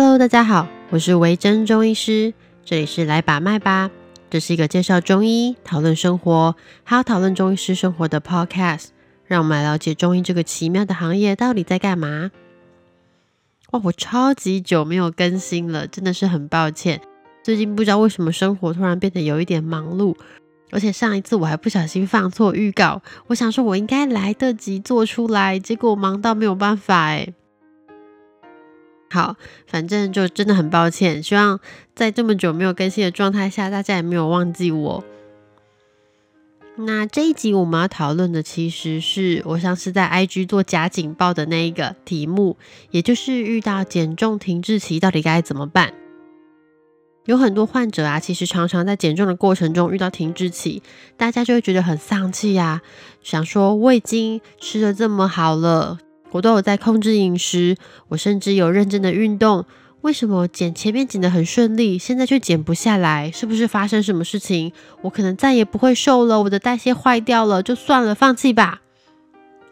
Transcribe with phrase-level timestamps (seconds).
[0.00, 2.32] Hello，大家好，我是维珍中医师，
[2.64, 3.90] 这里是来把脉吧。
[4.30, 6.54] 这是一个介绍中医、讨论生活，
[6.84, 8.90] 还有讨论中医师生活的 Podcast。
[9.26, 12.30] 让我们来了解中医这个奇妙的行业到底在干嘛。
[13.72, 17.00] 哇，我超级久没有更新了，真的是很抱歉。
[17.42, 20.14] 最近不知道为什么生活突然变得有一点忙碌，
[20.70, 27.34] 而且上一次我还不小心放错预告，我想说我应该来得及做出来，结果忙到没有办法哎。
[29.10, 29.36] 好，
[29.66, 31.58] 反正就真的很抱歉，希望
[31.94, 35.04] 在这么久没有更新的状态下，大家也没有忘记我。
[36.76, 42.56] 那这一集我们要讨论的，其实是我上次在 IG 做假警报的那一个题目，
[42.90, 45.92] 也就是遇到减重停滞期到底该怎么办？
[47.24, 50.82] 有很多患者啊，其实常常在减重的过程中遇到停滞期，
[51.16, 52.80] 大家就会觉得很丧气呀，
[53.22, 55.98] 想说我已经吃的这么好了。
[56.30, 57.76] 我都有在控制饮食，
[58.08, 59.64] 我甚至有认真的运动。
[60.02, 63.30] 为什么减前面减的很顺利，现在却减不下来？
[63.32, 64.72] 是不是发生什么事情？
[65.02, 68.80] 我可能再也不会瘦了，我的代谢坏掉了，就算了，放弃吧。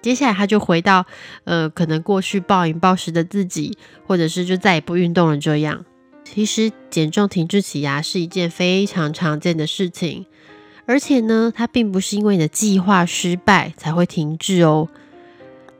[0.00, 1.06] 接下来他就回到
[1.44, 5.84] 呃，可能过去暴饮暴食的自己，或者是就再也不运动了这样。
[6.24, 10.26] 其实减重停滞期呀是一件非常常见的事情，
[10.86, 14.88] 而且呢，它并不是因为你的计划失败才会停滞哦。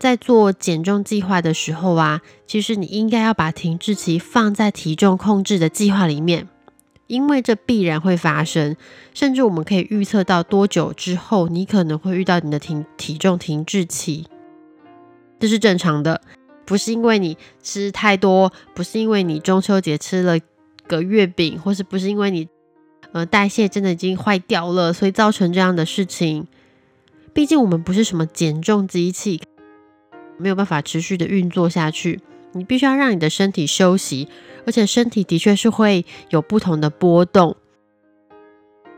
[0.00, 6.48] 在做减重计划的时候啊，其实你应该要把停滞期放在体重控制的计划里面，
[7.06, 8.74] 因为这必然会发生，
[9.12, 14.24] 甚至我们可以预测到多久之后你可能会遇到你的停体重停滞期，
[15.38, 16.22] 这是正常的，
[16.64, 20.38] 不是因为你吃太多，不是因为你中秋节吃了
[20.86, 22.48] 个月饼，或是不是因为你
[23.12, 26.46] 呃代谢真的已经坏掉了，所以造成这样的事情。
[27.34, 29.42] 毕竟我们不是什么减重机器。
[30.40, 32.20] 没有办法持续的运作下去，
[32.52, 34.28] 你必须要让你的身体休息，
[34.66, 37.56] 而且身体的确是会有不同的波动。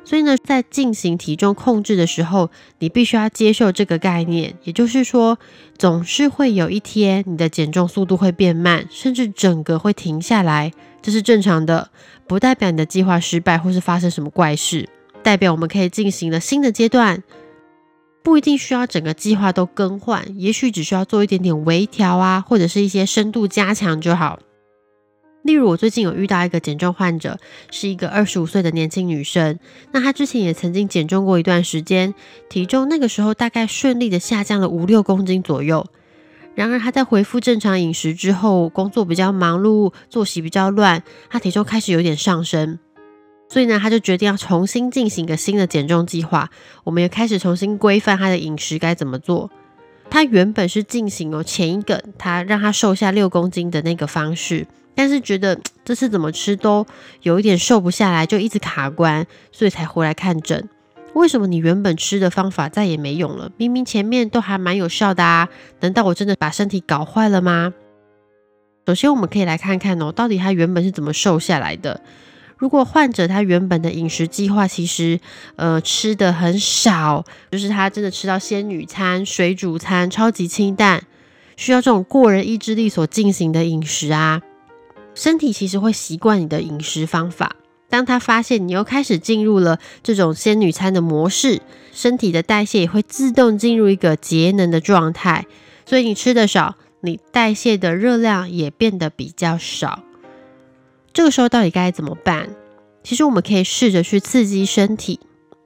[0.04, 2.50] 所以呢，在进行体重控制的时候，
[2.80, 5.38] 你必须要接受这个概念，也就是说，
[5.78, 11.90] 总是会有一天你的减重速度会变慢，甚至整个会停下来，这是正常的，
[12.26, 14.88] 不代表你的计划失败或是发生什么怪事，
[15.22, 17.22] 代表我们可以进行了新的阶段。
[18.22, 24.38] 不一定需要整个计划都更换，也许只需要做一点点微调啊，或者是一些深度加强就好。
[25.42, 27.36] 例如，我最近有遇到一个减重患者，
[27.72, 29.58] 是一个二十五岁的年轻女生。
[29.90, 32.14] 那她之前也曾经减重过一段时间，
[32.48, 35.84] 体重那个时候大概顺利的下降了五六公斤左右。
[36.54, 42.78] 然而，她在恢复正常饮食之后，工作比较忙碌，作息比较乱，她体重开始有点上升。
[43.52, 46.48] 所以呢，他就决定要重新进行一个新的减重计划。
[46.84, 49.50] 我们也开始重新规范他的饮食该怎么做。
[50.08, 56.86] 他原本是进行哦前一个他让他瘦下六公斤的那个方式，但是觉得这次怎么吃都
[57.20, 60.66] 有一点瘦不下来，就一直卡关，所以才回来看诊。
[61.12, 63.52] 为什么你原本吃的方法再也没用了？
[63.58, 65.50] 明明前面都还蛮有效的啊！
[65.80, 67.74] 难道我真的把身体搞坏了吗？
[68.86, 72.00] 首先，我们可以来看看哦，到底他原本是怎么瘦下来的。
[72.62, 75.18] 如果患者他原本的饮食计划其实
[75.56, 81.02] 呃吃的很少，就是他真的吃到仙女餐、水煮餐，超级清淡，
[81.56, 84.42] 需要这种过人意志力所进行的饮食啊，
[85.12, 87.56] 身体其实会习惯你的饮食方法。
[87.88, 91.60] 当他发现你又开始进入了这种仙女餐的模式，
[91.92, 95.46] 身体的代谢也会自动进入一个节能的状态，
[95.84, 100.04] 所以你吃的少，你代谢的热量也变得比较少。
[101.12, 102.48] 这个时候到底该怎么办？
[103.02, 105.18] 其实我们可以试着去刺激身体，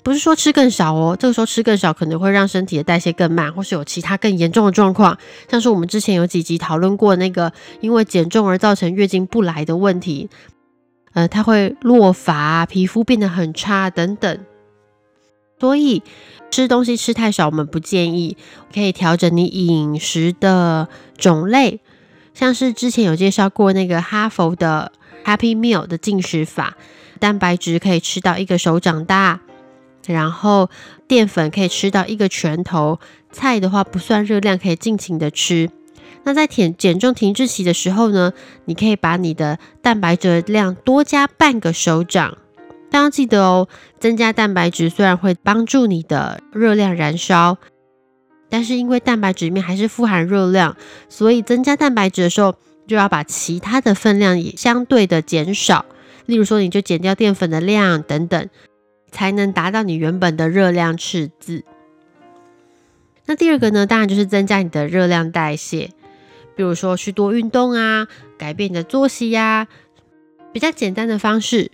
[0.02, 1.16] 不是说吃更少哦。
[1.20, 5.18] 这个时候吃更少可能会让身体的代谢更慢，或是有其他更严重的状况，
[5.50, 10.30] 像是我们之前有几集讨论过那个因为减重而造成月经不来的问题，
[11.12, 14.38] 呃，它会落发、皮肤变得很差等等。
[15.60, 16.02] 所以
[16.50, 18.38] 吃东西吃太少，我们不建议，
[18.72, 20.88] 可以调整你饮食的
[21.18, 21.80] 种类，
[22.32, 24.92] 像是之前有介绍过那个哈佛的。
[25.24, 26.76] Happy Meal 的进食法，
[27.18, 29.40] 蛋白质可以吃到一个手掌大，
[30.06, 30.70] 然后
[31.08, 33.00] 淀粉可以吃到一个拳头，
[33.32, 35.70] 菜的话不算热量，可以尽情的吃。
[36.22, 38.32] 那在减减重停滞期的时候呢，
[38.64, 42.38] 你可以把你的蛋白质量多加半个手掌。
[42.90, 43.68] 大家记得哦，
[43.98, 47.58] 增加蛋白质虽然会帮助你的热量燃烧，
[48.48, 50.76] 但是因为蛋白质里面还是富含热量，
[51.08, 52.54] 所以增加蛋白质的时候。
[52.86, 55.84] 就要把其他的分量也相对的减少，
[56.26, 58.48] 例如说你就减掉淀粉的量等等，
[59.10, 61.64] 才能达到你原本的热量赤字。
[63.26, 65.90] 那第二个呢，当然就是增加你的热量代谢。
[66.54, 68.06] 比如说去多运动啊，
[68.38, 69.66] 改变你的作息呀，
[70.52, 71.72] 比较简单的方式。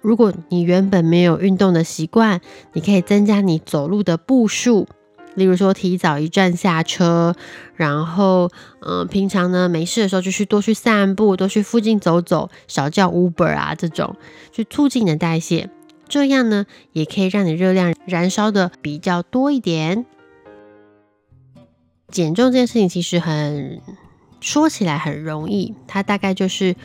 [0.00, 2.40] 如果你原本没有运动的习惯，
[2.72, 4.88] 你可以增加你走路的步数，
[5.36, 7.36] 例如说提早一站下车，
[7.76, 8.50] 然后
[8.80, 14.16] 嗯，平常呢没事的时候就去多去散步，多去附近走走，少叫 Uber 啊这种，
[14.50, 15.70] 去促进你的代谢。
[16.08, 20.06] 这样呢，也可以让你热量燃烧的比较多一点。
[22.08, 23.80] 减重这件事情其实很
[24.40, 26.76] 说起来很容易，它大概就是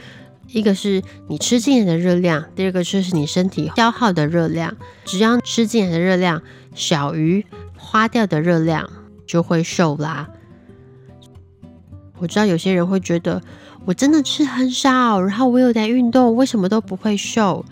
[0.48, 4.75] 一个是你吃进来的热量，第二个就是你身体消耗的热量。
[5.06, 6.42] 只要吃进来的热量
[6.74, 7.45] 小于
[7.83, 8.89] 花掉的热量，
[9.25, 10.29] 就会瘦啦。
[12.19, 13.41] 我知道有些人会觉得，
[13.85, 17.65] 我真的吃很少，然后我有在运动，为什么都不会瘦？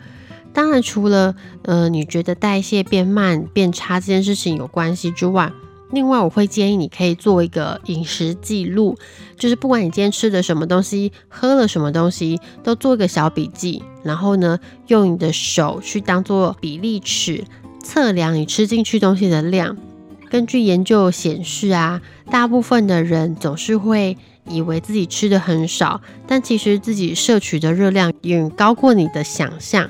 [0.52, 5.54] 当然，除了呃你觉得代谢变慢变差这件事情有关系之外，
[5.92, 8.98] 另外我会建议你可以做一个饮食记录，
[9.38, 17.44] 就是不管你今天吃的什么东西，喝了什么东西，都做一个小笔记，然后呢用你的手去当做比例尺，
[17.84, 19.78] 测量你吃进去东西的量。
[20.30, 24.18] 根据研究显示啊，大部分的人总是会
[24.48, 29.90] 以为自己吃的很少，但其实自己摄取的热量远高过你的想象。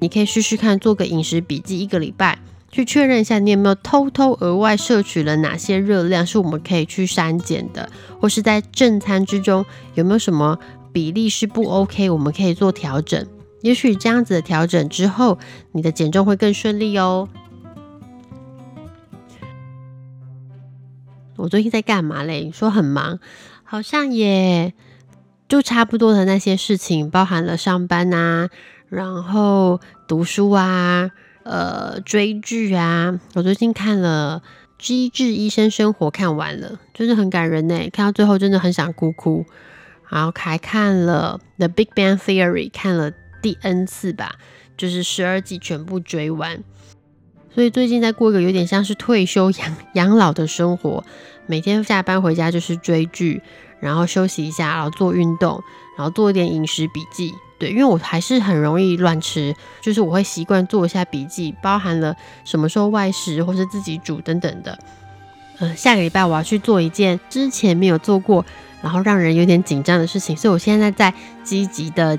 [0.00, 2.38] 你可以试试看，做个饮食笔记，一个礼拜
[2.70, 7.90] 去确认一下，你有没有偷偷额外摄取了哪些热量，是我们可以去删减的，
[8.20, 9.64] 或是在正餐之中
[9.94, 10.58] 有没有什么
[10.92, 13.26] 比例是不 OK，我们可以做调整。
[13.62, 15.38] 也许这样子的调整之后，
[15.72, 17.28] 你的减重会更顺利哦。
[21.38, 22.40] 我最近在干嘛嘞？
[22.44, 23.20] 你说很忙，
[23.62, 24.74] 好像也
[25.48, 28.48] 就差不多的那些事情，包含了上班呐。
[28.88, 31.10] 然后读书啊，
[31.44, 33.20] 呃，追剧啊。
[33.34, 34.42] 我最近看了
[34.84, 37.88] 《机智医生生活》，看完了，真的很感人呢。
[37.92, 39.46] 看到最后，真的很想哭哭。
[40.08, 44.36] 然后还看了《The Big Bang Theory》，看了第 N 次吧，
[44.76, 46.64] 就是十二季全部追完。
[47.54, 51.02] 所以最近在过一个有点像是退休养养老的生活，
[51.46, 53.42] 每天下班回家就是追剧，
[53.80, 55.62] 然后休息一下，然后做运动，
[55.96, 57.34] 然后做一点饮食笔记。
[57.58, 62.14] 对，因为我还是很容易乱吃，就是我会习惯做一下笔记，包含了
[62.44, 64.78] 什么时候外食或是自己煮等等的。
[65.58, 68.46] 嗯，下个礼拜我要去做一件之前没有做过，
[68.80, 71.12] 然后让人有点紧张的事情，所以我现在在
[71.42, 72.16] 积极的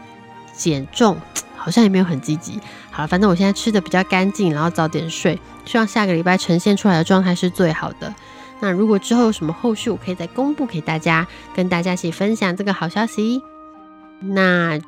[0.52, 1.16] 减重，
[1.60, 2.60] 好像也没有很积极。
[2.92, 8.14] 好了，反正我现在吃的比较干净，然后早点睡，希望下个礼拜呈现出来的状态是最好的。
[8.60, 13.42] 那如果之后有什么后续，我可以再公布给大家，跟大家一起分享这个好消息。
[14.20, 14.80] 那。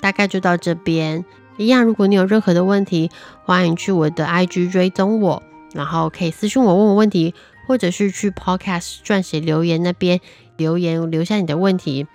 [0.00, 1.24] 大概就到这边
[1.56, 1.82] 一样。
[1.82, 3.10] 如果你有任何的问题，
[3.42, 5.42] 欢迎去我的 IG 追踪我，
[5.72, 7.34] 然后可以私信我问我问题，
[7.66, 10.20] 或者是去 Podcast 撰写留言那边
[10.58, 12.06] 留言留下你的问题。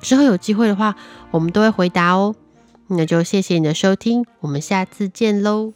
[0.00, 0.94] 之后有机会的话，
[1.32, 2.36] 我们都会回答哦。
[2.88, 5.72] 那就谢谢你的收听，我们下次见喽。